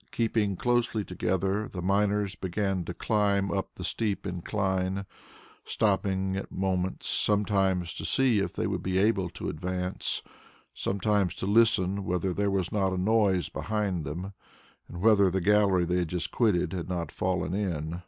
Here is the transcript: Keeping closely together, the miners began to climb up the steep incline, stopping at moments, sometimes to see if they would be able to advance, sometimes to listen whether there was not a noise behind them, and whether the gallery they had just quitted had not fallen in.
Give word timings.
Keeping 0.11 0.55
closely 0.55 1.03
together, 1.05 1.67
the 1.67 1.79
miners 1.83 2.33
began 2.33 2.83
to 2.85 2.93
climb 2.95 3.51
up 3.51 3.75
the 3.75 3.83
steep 3.83 4.25
incline, 4.25 5.05
stopping 5.63 6.35
at 6.35 6.51
moments, 6.51 7.07
sometimes 7.07 7.93
to 7.93 8.03
see 8.03 8.39
if 8.39 8.51
they 8.51 8.65
would 8.65 8.81
be 8.81 8.97
able 8.97 9.29
to 9.29 9.47
advance, 9.47 10.23
sometimes 10.73 11.35
to 11.35 11.45
listen 11.45 12.03
whether 12.03 12.33
there 12.33 12.49
was 12.49 12.71
not 12.71 12.93
a 12.93 12.97
noise 12.97 13.49
behind 13.49 14.03
them, 14.03 14.33
and 14.87 15.01
whether 15.01 15.29
the 15.29 15.39
gallery 15.39 15.85
they 15.85 15.97
had 15.99 16.07
just 16.09 16.31
quitted 16.31 16.73
had 16.73 16.89
not 16.89 17.11
fallen 17.11 17.53
in. 17.53 17.99